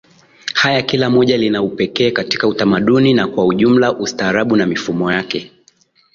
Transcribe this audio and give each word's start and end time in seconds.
haya 0.53 0.81
kila 0.81 1.09
moja 1.09 1.37
lina 1.37 1.61
upekee 1.63 2.11
katika 2.11 2.47
Utamaduni 2.47 3.13
na 3.13 3.27
kwa 3.27 3.45
ujumla 3.45 3.93
ustaarabu 3.97 4.55
na 4.55 4.65
mifumo 4.65 5.11
yake 5.11 5.51